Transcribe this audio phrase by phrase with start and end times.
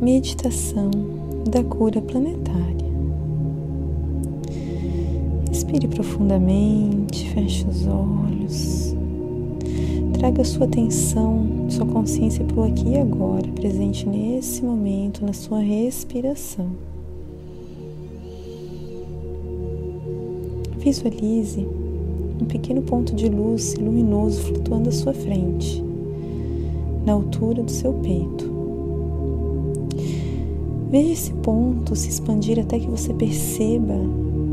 [0.00, 0.90] meditação
[1.50, 2.90] da cura planetária.
[5.48, 8.96] Respire profundamente, feche os olhos.
[10.14, 15.60] Traga sua atenção, sua consciência para o aqui e agora, presente nesse momento, na sua
[15.60, 16.70] respiração.
[20.78, 21.66] Visualize
[22.40, 25.84] um pequeno ponto de luz luminoso flutuando à sua frente,
[27.04, 28.59] na altura do seu peito.
[30.90, 33.94] Veja esse ponto se expandir até que você perceba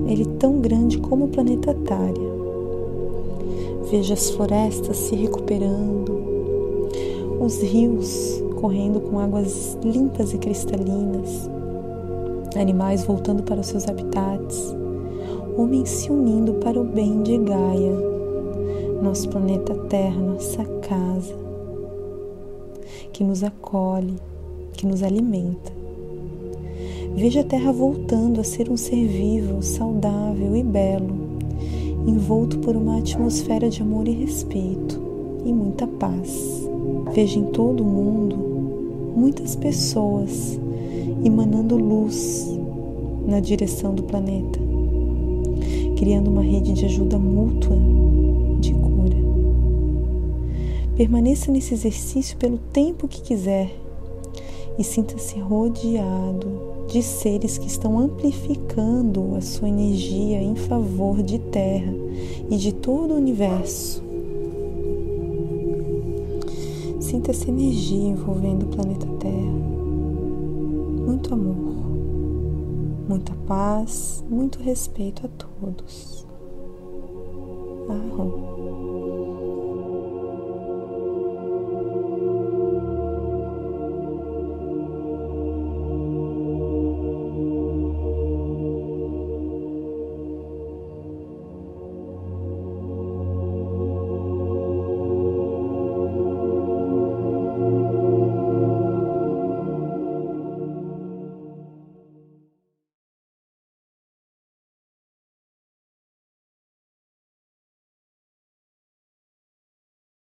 [0.08, 2.30] ele tão grande como o planeta Tária.
[3.90, 6.16] Veja as florestas se recuperando,
[7.40, 11.50] os rios correndo com águas limpas e cristalinas,
[12.56, 14.76] animais voltando para os seus habitats,
[15.58, 17.98] homens se unindo para o bem de Gaia,
[19.02, 21.34] nosso planeta Terra, nossa casa,
[23.12, 24.18] que nos acolhe,
[24.74, 25.87] que nos alimenta.
[27.18, 31.16] Veja a Terra voltando a ser um ser vivo, saudável e belo,
[32.06, 35.02] envolto por uma atmosfera de amor e respeito
[35.44, 36.70] e muita paz.
[37.16, 38.36] Veja em todo o mundo
[39.16, 40.60] muitas pessoas
[41.26, 42.56] emanando luz
[43.26, 44.60] na direção do planeta,
[45.98, 47.78] criando uma rede de ajuda mútua
[48.60, 49.18] de cura.
[50.96, 53.87] Permaneça nesse exercício pelo tempo que quiser
[54.78, 61.94] e sinta-se rodeado de seres que estão amplificando a sua energia em favor de Terra
[62.50, 64.04] e de todo o universo.
[67.00, 69.58] Sinta essa energia envolvendo o planeta Terra.
[71.06, 71.76] Muito amor,
[73.08, 76.26] muita paz, muito respeito a todos.
[77.90, 79.07] Arro.